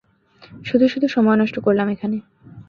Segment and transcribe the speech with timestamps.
[0.65, 2.17] শুধু শুধু সময় নষ্ট করলাম এখানে।